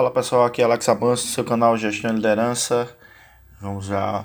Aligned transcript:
Fala 0.00 0.10
pessoal, 0.10 0.46
aqui 0.46 0.62
é 0.62 0.64
Alex 0.64 0.88
Abanço, 0.88 1.26
seu 1.26 1.44
canal 1.44 1.76
Gestão 1.76 2.10
e 2.10 2.14
Liderança. 2.14 2.96
Vamos 3.60 3.84
já 3.84 4.24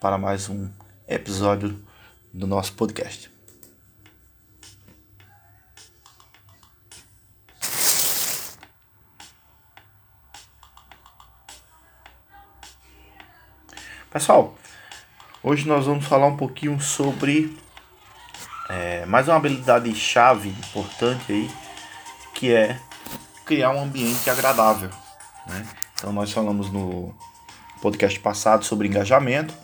para 0.00 0.18
mais 0.18 0.48
um 0.48 0.68
episódio 1.06 1.80
do 2.34 2.48
nosso 2.48 2.72
podcast. 2.72 3.30
Pessoal, 14.10 14.56
hoje 15.44 15.68
nós 15.68 15.86
vamos 15.86 16.06
falar 16.06 16.26
um 16.26 16.36
pouquinho 16.36 16.80
sobre 16.80 17.56
é, 18.68 19.06
mais 19.06 19.28
uma 19.28 19.36
habilidade 19.36 19.94
chave 19.94 20.48
importante 20.48 21.32
aí, 21.32 21.48
que 22.34 22.52
é 22.52 22.80
criar 23.48 23.70
um 23.70 23.82
ambiente 23.82 24.28
agradável. 24.28 24.90
Né? 25.46 25.66
Então 25.94 26.12
nós 26.12 26.30
falamos 26.30 26.70
no 26.70 27.14
podcast 27.80 28.20
passado 28.20 28.62
sobre 28.62 28.86
engajamento 28.86 29.54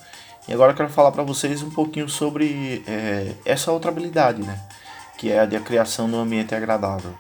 e 0.49 0.55
agora 0.55 0.73
eu 0.73 0.77
quero 0.77 0.89
falar 0.89 1.13
para 1.13 1.23
vocês 1.23 1.63
um 1.63 1.69
pouquinho 1.69 2.09
sobre 2.09 2.83
é, 2.89 3.35
essa 3.45 3.71
outra 3.71 3.91
habilidade, 3.91 4.43
né? 4.43 4.59
que 5.19 5.31
é 5.31 5.41
a 5.41 5.45
de 5.45 5.55
a 5.55 5.61
criação 5.61 6.09
de 6.09 6.15
um 6.15 6.21
ambiente 6.21 6.55
agradável 6.55 7.15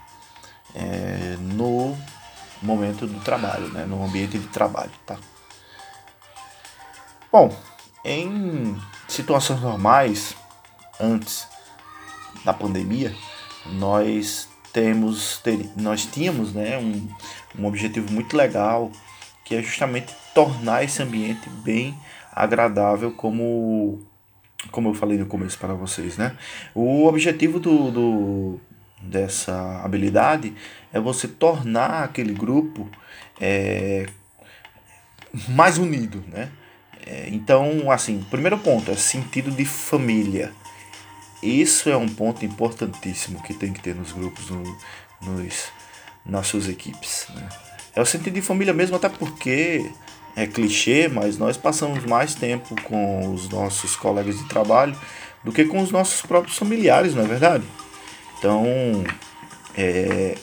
é, 0.74 1.36
no 1.38 1.94
momento 2.62 3.06
do 3.06 3.20
trabalho, 3.20 3.68
né? 3.68 3.84
no 3.84 4.02
ambiente 4.02 4.38
de 4.38 4.46
trabalho. 4.48 4.90
Tá? 5.04 5.18
Bom, 7.30 7.54
em 8.02 8.80
situações 9.06 9.60
normais, 9.60 10.34
antes 10.98 11.46
da 12.42 12.54
pandemia, 12.54 13.14
nós 13.66 14.48
temos, 14.74 15.38
ter, 15.38 15.70
nós 15.76 16.04
tínhamos 16.04 16.52
né, 16.52 16.76
um, 16.76 17.08
um 17.56 17.64
objetivo 17.64 18.12
muito 18.12 18.36
legal, 18.36 18.90
que 19.44 19.54
é 19.54 19.62
justamente 19.62 20.12
tornar 20.34 20.82
esse 20.82 21.00
ambiente 21.00 21.48
bem 21.48 21.96
agradável, 22.32 23.12
como, 23.12 24.04
como 24.72 24.88
eu 24.88 24.94
falei 24.94 25.16
no 25.16 25.26
começo 25.26 25.56
para 25.56 25.74
vocês. 25.74 26.16
Né? 26.16 26.36
O 26.74 27.06
objetivo 27.06 27.60
do, 27.60 27.90
do, 27.92 28.60
dessa 29.00 29.80
habilidade 29.84 30.52
é 30.92 30.98
você 30.98 31.28
tornar 31.28 32.02
aquele 32.02 32.34
grupo 32.34 32.88
é, 33.40 34.06
mais 35.48 35.78
unido, 35.78 36.24
né? 36.32 36.50
É, 37.06 37.28
então, 37.28 37.90
assim, 37.90 38.24
primeiro 38.30 38.56
ponto 38.58 38.90
é 38.90 38.94
sentido 38.94 39.50
de 39.50 39.64
família. 39.64 40.52
Isso 41.44 41.90
é 41.90 41.96
um 41.96 42.08
ponto 42.08 42.42
importantíssimo 42.42 43.42
que 43.42 43.52
tem 43.52 43.70
que 43.70 43.80
ter 43.80 43.94
nos 43.94 44.12
grupos, 44.12 44.48
no, 44.48 44.62
nos, 45.20 45.66
nas 46.24 46.46
suas 46.46 46.68
equipes. 46.68 47.26
Né? 47.34 47.48
É 47.94 48.00
o 48.00 48.06
sentido 48.06 48.32
de 48.32 48.40
família 48.40 48.72
mesmo, 48.72 48.96
até 48.96 49.10
porque 49.10 49.90
é 50.34 50.46
clichê, 50.46 51.06
mas 51.06 51.36
nós 51.36 51.58
passamos 51.58 52.02
mais 52.06 52.34
tempo 52.34 52.74
com 52.84 53.30
os 53.30 53.48
nossos 53.50 53.94
colegas 53.94 54.38
de 54.38 54.48
trabalho 54.48 54.98
do 55.44 55.52
que 55.52 55.66
com 55.66 55.82
os 55.82 55.90
nossos 55.90 56.22
próprios 56.22 56.56
familiares, 56.56 57.14
não 57.14 57.22
é 57.22 57.26
verdade? 57.26 57.64
Então, 58.38 58.64
é, 59.76 60.36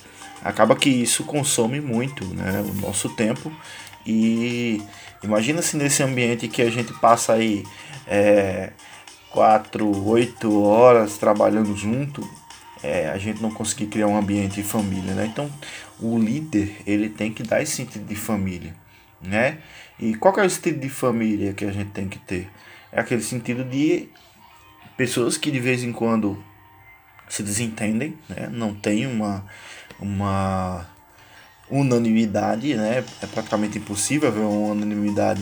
acaba 0.43 0.75
que 0.75 0.89
isso 0.89 1.23
consome 1.23 1.81
muito 1.81 2.23
né, 2.25 2.63
o 2.69 2.73
nosso 2.75 3.09
tempo 3.09 3.51
e 4.05 4.81
imagina 5.23 5.63
se 5.63 5.75
nesse 5.75 6.03
ambiente 6.03 6.47
que 6.47 6.61
a 6.61 6.69
gente 6.69 6.93
passa 6.99 7.33
aí 7.33 7.63
é, 8.07 8.71
quatro, 9.31 10.05
oito 10.07 10.61
horas 10.61 11.17
trabalhando 11.17 11.75
junto, 11.75 12.27
é, 12.83 13.09
a 13.09 13.17
gente 13.17 13.41
não 13.41 13.51
conseguir 13.51 13.87
criar 13.87 14.07
um 14.07 14.17
ambiente 14.17 14.55
de 14.55 14.63
família, 14.63 15.13
né? 15.13 15.25
Então, 15.25 15.49
o 15.99 16.17
líder, 16.17 16.77
ele 16.85 17.09
tem 17.09 17.31
que 17.31 17.43
dar 17.43 17.61
esse 17.61 17.73
sentido 17.73 18.05
de 18.05 18.15
família, 18.15 18.75
né? 19.21 19.59
E 19.99 20.15
qual 20.15 20.37
é 20.39 20.45
o 20.45 20.49
sentido 20.49 20.79
de 20.79 20.89
família 20.89 21.53
que 21.53 21.63
a 21.63 21.71
gente 21.71 21.91
tem 21.91 22.07
que 22.07 22.19
ter? 22.19 22.49
É 22.91 22.99
aquele 22.99 23.21
sentido 23.21 23.63
de 23.63 24.09
pessoas 24.97 25.37
que 25.37 25.51
de 25.51 25.59
vez 25.59 25.83
em 25.83 25.91
quando 25.91 26.43
se 27.29 27.43
desentendem, 27.43 28.17
né? 28.27 28.49
Não 28.51 28.73
tem 28.73 29.05
uma, 29.05 29.45
uma 29.99 30.89
unanimidade, 31.69 32.75
né? 32.75 33.03
É 33.21 33.27
praticamente 33.27 33.77
impossível 33.77 34.27
haver 34.27 34.41
uma 34.41 34.71
unanimidade 34.73 35.41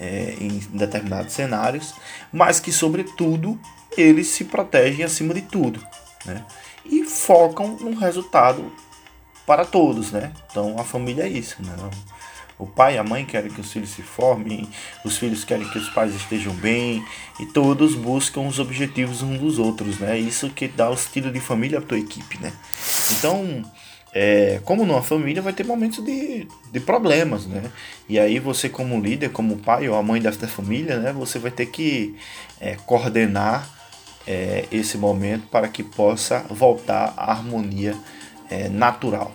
é, 0.00 0.34
em 0.40 0.58
determinados 0.72 1.34
cenários, 1.34 1.94
mas 2.32 2.58
que, 2.58 2.72
sobretudo, 2.72 3.60
eles 3.96 4.28
se 4.28 4.44
protegem 4.44 5.04
acima 5.04 5.34
de 5.34 5.42
tudo 5.42 5.80
né? 6.24 6.44
e 6.84 7.04
focam 7.04 7.76
no 7.76 7.94
resultado 7.94 8.72
para 9.46 9.64
todos. 9.64 10.10
Né? 10.10 10.32
Então, 10.50 10.76
a 10.78 10.84
família 10.84 11.24
é 11.24 11.28
isso. 11.28 11.62
Né? 11.62 11.74
O 12.58 12.66
pai 12.66 12.94
e 12.94 12.98
a 12.98 13.04
mãe 13.04 13.24
querem 13.24 13.50
que 13.50 13.60
os 13.60 13.72
filhos 13.72 13.90
se 13.90 14.02
formem, 14.02 14.68
os 15.04 15.18
filhos 15.18 15.44
querem 15.44 15.68
que 15.68 15.78
os 15.78 15.88
pais 15.90 16.14
estejam 16.14 16.54
bem 16.54 17.04
e 17.38 17.46
todos 17.46 17.94
buscam 17.94 18.42
os 18.42 18.58
objetivos 18.58 19.22
uns 19.22 19.38
dos 19.38 19.58
outros, 19.58 19.98
né? 19.98 20.18
Isso 20.18 20.50
que 20.50 20.68
dá 20.68 20.90
o 20.90 20.94
estilo 20.94 21.32
de 21.32 21.40
família 21.40 21.78
à 21.78 21.82
tua 21.82 21.98
equipe, 21.98 22.38
né? 22.38 22.52
Então, 23.12 23.64
é, 24.12 24.60
como 24.64 24.84
numa 24.84 25.02
família 25.02 25.40
vai 25.40 25.52
ter 25.52 25.64
momentos 25.64 26.04
de, 26.04 26.46
de 26.72 26.80
problemas, 26.80 27.46
né? 27.46 27.70
E 28.08 28.18
aí 28.18 28.38
você 28.38 28.68
como 28.68 29.00
líder, 29.00 29.30
como 29.30 29.58
pai 29.58 29.88
ou 29.88 29.96
a 29.96 30.02
mãe 30.02 30.20
dessa 30.20 30.48
família, 30.48 30.98
né? 30.98 31.12
Você 31.12 31.38
vai 31.38 31.50
ter 31.50 31.66
que 31.66 32.16
é, 32.60 32.76
coordenar 32.86 33.68
é, 34.26 34.66
esse 34.72 34.98
momento 34.98 35.46
para 35.46 35.68
que 35.68 35.82
possa 35.82 36.40
voltar 36.50 37.14
à 37.16 37.30
harmonia 37.30 37.96
é, 38.50 38.68
natural. 38.68 39.32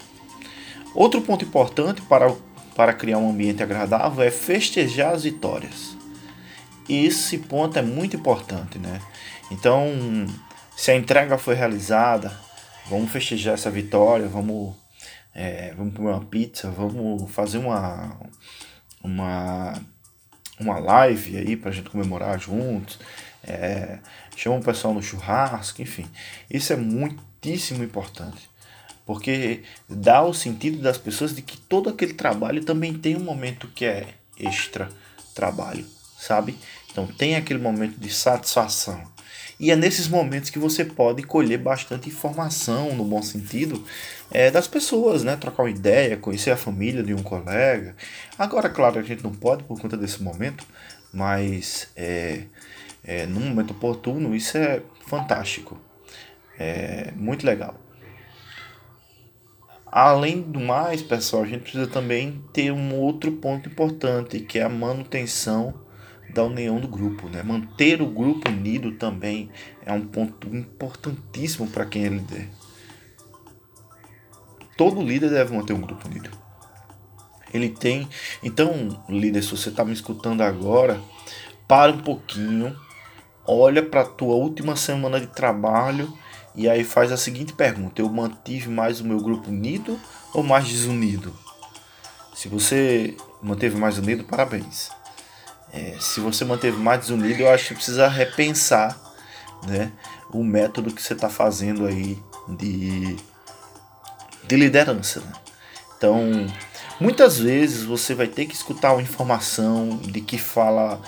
Outro 0.94 1.22
ponto 1.22 1.46
importante 1.46 2.02
para, 2.02 2.34
para 2.76 2.94
criar 2.94 3.18
um 3.18 3.30
ambiente 3.30 3.64
agradável 3.64 4.24
é 4.24 4.32
festejar 4.32 5.14
as 5.14 5.24
vitórias. 5.24 5.96
Esse 6.88 7.38
ponto 7.38 7.80
é 7.80 7.82
muito 7.82 8.16
importante, 8.16 8.78
né? 8.78 9.02
Então, 9.50 9.88
se 10.76 10.92
a 10.92 10.96
entrega 10.96 11.38
foi 11.38 11.56
realizada, 11.56 12.32
vamos 12.90 13.12
festejar 13.12 13.54
essa 13.54 13.70
vitória, 13.70 14.28
vamos, 14.28 14.76
é, 15.34 15.74
vamos 15.76 15.96
comer 15.96 16.10
uma 16.10 16.26
pizza, 16.26 16.70
vamos 16.70 17.30
fazer 17.32 17.58
uma, 17.58 18.18
uma, 19.04 19.74
uma 20.60 20.80
live 20.80 21.38
aí 21.38 21.56
para 21.56 21.70
a 21.70 21.74
gente 21.74 21.90
comemorar 21.90 22.40
juntos, 22.40 23.00
é, 23.44 24.00
chama 24.36 24.58
o 24.58 24.64
pessoal 24.64 24.94
no 24.94 25.02
churrasco, 25.02 25.82
enfim. 25.82 26.06
Isso 26.50 26.74
é 26.74 26.76
muitíssimo 26.76 27.84
importante. 27.84 28.50
Porque 29.06 29.64
dá 29.88 30.24
o 30.24 30.34
sentido 30.34 30.82
das 30.82 30.98
pessoas 30.98 31.36
de 31.36 31.42
que 31.44 31.58
todo 31.58 31.90
aquele 31.90 32.14
trabalho 32.14 32.66
também 32.66 32.94
tem 32.94 33.16
um 33.16 33.24
momento 33.24 33.68
que 33.68 33.86
é 33.86 34.08
extra 34.40 34.90
trabalho, 35.36 35.86
sabe? 36.18 36.58
Então 36.92 37.06
tem 37.06 37.36
aquele 37.36 37.60
momento 37.60 38.00
de 38.00 38.12
satisfação. 38.12 39.15
E 39.60 39.72
é 39.72 39.76
nesses 39.76 40.08
momentos 40.08 40.50
que 40.50 40.60
você 40.60 40.84
pode 40.84 41.24
colher 41.24 41.58
bastante 41.58 42.10
informação, 42.10 42.94
no 42.94 43.06
bom 43.06 43.22
sentido, 43.22 43.84
é, 44.30 44.52
das 44.52 44.68
pessoas, 44.68 45.24
né? 45.24 45.36
Trocar 45.38 45.64
uma 45.64 45.70
ideia, 45.70 46.18
conhecer 46.18 46.52
a 46.52 46.58
família 46.58 47.02
de 47.02 47.14
um 47.14 47.24
colega. 47.24 47.96
Agora, 48.38 48.70
claro, 48.70 49.00
a 49.00 49.04
gente 49.04 49.24
não 49.24 49.32
pode 49.32 49.64
por 49.64 49.80
conta 49.80 49.96
desse 49.96 50.22
momento, 50.22 50.66
mas 51.14 51.88
é, 51.96 52.44
é, 53.04 53.26
num 53.26 53.42
momento 53.42 53.72
oportuno, 53.72 54.36
isso 54.36 54.58
é 54.58 54.82
fantástico. 55.08 55.80
É 56.60 57.12
muito 57.16 57.46
legal. 57.46 57.80
Além 59.86 60.42
do 60.42 60.60
mais, 60.60 61.02
pessoal, 61.02 61.44
a 61.44 61.48
gente 61.48 61.62
precisa 61.62 61.88
também 61.88 62.44
ter 62.52 62.72
um 62.72 62.94
outro 62.96 63.32
ponto 63.32 63.70
importante, 63.70 64.42
que 64.42 64.60
é 64.60 64.64
a 64.64 64.70
manutenção 64.70 65.85
da 66.36 66.44
união 66.44 66.80
do 66.80 66.88
grupo. 66.88 67.30
Né? 67.30 67.42
Manter 67.42 68.02
o 68.02 68.08
grupo 68.08 68.50
unido 68.50 68.92
também 68.92 69.50
é 69.86 69.92
um 69.92 70.06
ponto 70.06 70.54
importantíssimo 70.54 71.68
para 71.68 71.86
quem 71.86 72.06
é 72.06 72.10
líder. 72.10 72.50
Todo 74.78 75.02
líder 75.02 75.30
deve 75.30 75.56
manter 75.56 75.72
um 75.72 75.80
grupo 75.80 76.08
unido. 76.08 76.30
Ele 77.54 77.70
tem. 77.70 78.08
Então, 78.44 79.02
líder, 79.08 79.42
se 79.42 79.52
você 79.52 79.70
está 79.70 79.86
me 79.86 79.94
escutando 79.94 80.42
agora, 80.42 81.00
para 81.66 81.94
um 81.94 82.00
pouquinho, 82.00 82.76
olha 83.48 83.82
para 83.82 84.02
a 84.02 84.06
tua 84.06 84.36
última 84.36 84.76
semana 84.76 85.22
de 85.22 85.28
trabalho 85.28 86.14
e 86.54 86.68
aí 86.68 86.84
faz 86.84 87.14
a 87.14 87.18
seguinte 87.18 87.54
pergunta: 87.54 88.02
eu 88.02 88.10
mantive 88.10 88.70
mais 88.70 89.00
o 89.00 89.06
meu 89.06 89.22
grupo 89.22 89.50
unido 89.50 89.98
ou 90.34 90.44
mais 90.44 90.68
desunido? 90.68 91.34
Se 92.34 92.50
você 92.50 93.16
manteve 93.42 93.78
mais 93.78 93.98
unido, 93.98 94.26
parabéns. 94.26 94.90
É, 95.76 95.96
se 96.00 96.22
você 96.22 96.46
manteve 96.46 96.78
mais 96.78 97.02
desunido, 97.02 97.42
eu 97.42 97.50
acho 97.52 97.70
que 97.70 97.76
precisa 97.76 98.08
repensar 98.08 98.98
né, 99.68 99.92
o 100.32 100.44
método 100.44 100.94
que 100.94 101.02
você 101.02 101.14
está 101.14 101.28
fazendo 101.30 101.86
aí 101.86 102.18
de, 102.48 103.18
de 104.48 104.56
liderança. 104.56 105.20
Né? 105.20 105.34
Então, 105.98 106.48
muitas 107.00 107.38
vezes 107.38 107.84
você 107.84 108.16
vai 108.16 108.28
ter 108.28 108.46
que 108.46 108.56
escutar 108.56 108.94
uma 108.94 109.02
informação 109.02 109.98
de 109.98 110.22
que 110.22 110.38
fala 110.38 111.02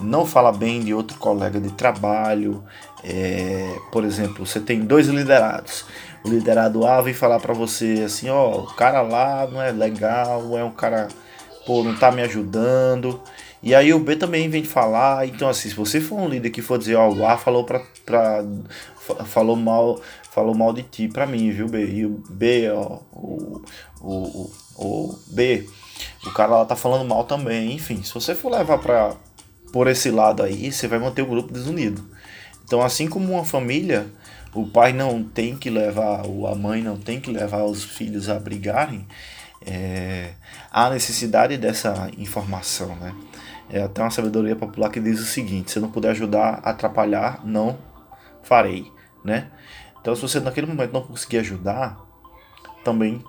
não 0.00 0.26
fala 0.26 0.50
bem 0.50 0.80
de 0.80 0.92
outro 0.92 1.16
colega 1.18 1.60
de 1.60 1.70
trabalho. 1.72 2.64
É, 3.02 3.78
por 3.92 4.04
exemplo, 4.04 4.44
você 4.44 4.58
tem 4.58 4.80
dois 4.80 5.06
liderados. 5.06 5.84
o 6.24 6.28
liderado 6.28 6.86
A 6.86 7.00
vem 7.00 7.14
falar 7.14 7.38
para 7.38 7.54
você 7.54 8.02
assim, 8.04 8.28
ó, 8.28 8.58
o 8.58 8.66
cara 8.74 9.02
lá 9.02 9.46
não 9.46 9.60
é 9.62 9.70
legal, 9.70 10.56
é 10.56 10.64
um 10.64 10.70
cara, 10.70 11.08
pô, 11.66 11.84
não 11.84 11.94
tá 11.96 12.10
me 12.10 12.22
ajudando. 12.22 13.20
E 13.64 13.74
aí 13.74 13.94
o 13.94 13.98
B 13.98 14.14
também 14.14 14.50
vem 14.50 14.62
falar, 14.62 15.26
então 15.26 15.48
assim, 15.48 15.70
se 15.70 15.74
você 15.74 15.98
for 15.98 16.16
um 16.16 16.28
líder 16.28 16.50
que 16.50 16.60
for 16.60 16.76
dizer, 16.76 16.96
ó, 16.96 17.10
o 17.10 17.26
A 17.26 17.38
falou 17.38 17.64
pra, 17.64 17.80
pra 18.04 18.44
falou 19.24 19.56
mal, 19.56 19.98
falou 20.30 20.54
mal 20.54 20.70
de 20.70 20.82
ti 20.82 21.08
pra 21.08 21.26
mim, 21.26 21.50
viu, 21.50 21.66
B? 21.66 21.86
E 21.86 22.04
o 22.04 22.22
B, 22.28 22.70
ó, 22.70 22.98
o, 23.10 23.62
o, 24.02 24.12
o, 24.12 24.50
o 24.76 25.18
B, 25.28 25.66
o 26.26 26.30
cara 26.32 26.58
lá 26.58 26.64
tá 26.66 26.76
falando 26.76 27.08
mal 27.08 27.24
também, 27.24 27.72
enfim, 27.72 28.02
se 28.02 28.12
você 28.12 28.34
for 28.34 28.52
levar 28.52 28.76
pra, 28.76 29.16
por 29.72 29.88
esse 29.88 30.10
lado 30.10 30.42
aí, 30.42 30.70
você 30.70 30.86
vai 30.86 30.98
manter 30.98 31.22
o 31.22 31.26
grupo 31.26 31.50
desunido. 31.50 32.04
Então, 32.66 32.82
assim 32.82 33.08
como 33.08 33.32
uma 33.32 33.46
família, 33.46 34.06
o 34.52 34.66
pai 34.66 34.92
não 34.92 35.24
tem 35.24 35.56
que 35.56 35.70
levar, 35.70 36.26
ou 36.26 36.46
a 36.46 36.54
mãe 36.54 36.82
não 36.82 36.98
tem 36.98 37.18
que 37.18 37.30
levar 37.30 37.64
os 37.64 37.82
filhos 37.82 38.28
a 38.28 38.38
brigarem, 38.38 39.06
é, 39.64 40.32
há 40.70 40.90
necessidade 40.90 41.56
dessa 41.56 42.10
informação, 42.18 42.94
né? 42.96 43.14
É 43.74 43.82
até 43.82 44.00
uma 44.02 44.10
sabedoria 44.10 44.54
popular 44.54 44.88
que 44.88 45.00
diz 45.00 45.18
o 45.18 45.24
seguinte: 45.24 45.72
se 45.72 45.80
não 45.80 45.90
puder 45.90 46.10
ajudar, 46.10 46.60
atrapalhar, 46.62 47.44
não 47.44 47.76
farei, 48.40 48.92
né? 49.24 49.50
Então, 50.00 50.14
se 50.14 50.22
você 50.22 50.38
naquele 50.38 50.68
momento 50.68 50.92
não 50.92 51.02
conseguir 51.02 51.38
ajudar, 51.38 51.98
também 52.84 53.20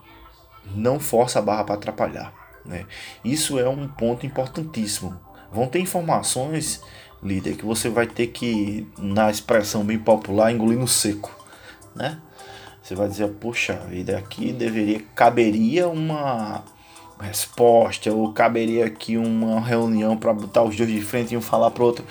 não 0.75 0.99
força 0.99 1.39
a 1.39 1.41
barra 1.41 1.63
para 1.63 1.73
atrapalhar, 1.73 2.31
né? 2.63 2.85
Isso 3.23 3.57
é 3.57 3.67
um 3.67 3.87
ponto 3.87 4.23
importantíssimo. 4.23 5.19
Vão 5.51 5.65
ter 5.65 5.79
informações 5.79 6.79
líder, 7.23 7.55
que 7.55 7.65
você 7.65 7.89
vai 7.89 8.05
ter 8.05 8.27
que, 8.27 8.87
na 8.99 9.31
expressão 9.31 9.83
bem 9.83 9.97
popular, 9.97 10.51
engolir 10.51 10.77
no 10.77 10.87
seco, 10.87 11.35
né? 11.95 12.21
Você 12.83 12.93
vai 12.93 13.07
dizer, 13.07 13.27
puxa 13.29 13.73
vida, 13.89 14.15
aqui 14.15 14.53
deveria, 14.53 15.01
caberia 15.15 15.89
uma 15.89 16.63
resposta, 17.19 18.11
ou 18.11 18.33
caberia 18.33 18.85
aqui 18.85 19.17
uma 19.17 19.59
reunião 19.59 20.17
para 20.17 20.33
botar 20.33 20.63
os 20.63 20.75
dois 20.75 20.89
de 20.89 21.01
frente 21.01 21.33
e 21.33 21.37
um 21.37 21.41
falar 21.41 21.71
para 21.71 21.83
outro, 21.83 22.05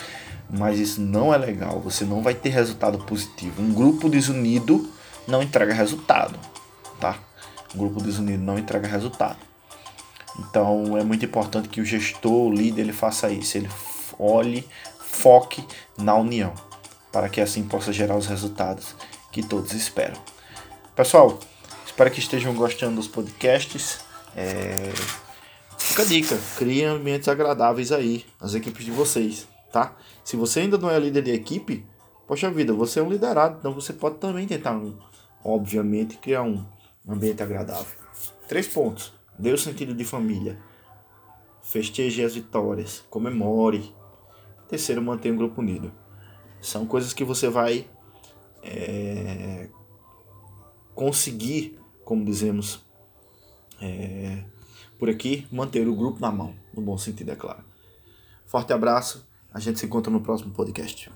mas 0.50 0.78
isso 0.78 1.00
não 1.00 1.32
é 1.32 1.38
legal, 1.38 1.80
você 1.80 2.04
não 2.04 2.22
vai 2.22 2.34
ter 2.34 2.50
resultado 2.50 2.98
positivo. 2.98 3.62
Um 3.62 3.72
grupo 3.72 4.08
desunido 4.08 4.88
não 5.26 5.42
entrega 5.42 5.74
resultado, 5.74 6.38
tá? 7.00 7.18
Um 7.74 7.78
grupo 7.78 8.02
desunido 8.02 8.42
não 8.42 8.58
entrega 8.58 8.88
resultado. 8.88 9.38
Então 10.38 10.96
é 10.96 11.04
muito 11.04 11.24
importante 11.24 11.68
que 11.68 11.80
o 11.80 11.84
gestor, 11.84 12.48
o 12.48 12.52
líder, 12.52 12.82
ele 12.82 12.92
faça 12.92 13.30
isso, 13.30 13.56
ele 13.56 13.70
olhe 14.18 14.66
foque 14.98 15.64
na 15.96 16.14
união, 16.14 16.52
para 17.12 17.28
que 17.28 17.40
assim 17.40 17.62
possa 17.62 17.92
gerar 17.92 18.16
os 18.16 18.26
resultados 18.26 18.94
que 19.30 19.42
todos 19.42 19.72
esperam. 19.72 20.16
Pessoal, 20.96 21.38
espero 21.86 22.10
que 22.10 22.18
estejam 22.18 22.54
gostando 22.54 22.96
dos 22.96 23.08
podcasts. 23.08 24.00
É... 24.36 24.92
Fica 25.78 26.02
a 26.02 26.06
dica, 26.06 26.38
criem 26.56 26.86
ambientes 26.86 27.28
agradáveis 27.28 27.92
aí, 27.92 28.24
as 28.40 28.54
equipes 28.54 28.84
de 28.84 28.90
vocês, 28.90 29.46
tá? 29.72 29.96
Se 30.24 30.36
você 30.36 30.60
ainda 30.60 30.78
não 30.78 30.90
é 30.90 30.98
líder 30.98 31.22
de 31.22 31.30
equipe, 31.30 31.84
poxa 32.26 32.50
vida, 32.50 32.72
você 32.72 33.00
é 33.00 33.02
um 33.02 33.10
liderado, 33.10 33.58
então 33.58 33.72
você 33.72 33.92
pode 33.92 34.16
também 34.16 34.46
tentar, 34.46 34.72
um, 34.72 34.96
obviamente, 35.44 36.16
criar 36.16 36.42
um 36.42 36.64
ambiente 37.08 37.42
agradável. 37.42 37.98
Três 38.48 38.66
pontos. 38.66 39.12
Dê 39.38 39.52
o 39.52 39.58
sentido 39.58 39.94
de 39.94 40.04
família. 40.04 40.58
Festeje 41.62 42.24
as 42.24 42.34
vitórias. 42.34 43.04
Comemore. 43.10 43.94
Terceiro, 44.68 45.02
mantenha 45.02 45.34
o 45.34 45.36
grupo 45.36 45.60
unido. 45.60 45.92
São 46.60 46.86
coisas 46.86 47.12
que 47.12 47.24
você 47.24 47.48
vai 47.48 47.86
é, 48.62 49.68
conseguir, 50.94 51.78
como 52.04 52.24
dizemos 52.24 52.84
é, 53.84 54.44
por 54.98 55.10
aqui, 55.10 55.46
manter 55.52 55.86
o 55.86 55.94
grupo 55.94 56.20
na 56.20 56.30
mão, 56.30 56.54
no 56.74 56.82
bom 56.82 56.96
sentido, 56.96 57.32
é 57.32 57.36
claro. 57.36 57.64
Forte 58.46 58.72
abraço, 58.72 59.28
a 59.52 59.60
gente 59.60 59.78
se 59.78 59.86
encontra 59.86 60.10
no 60.10 60.20
próximo 60.20 60.52
podcast. 60.52 61.10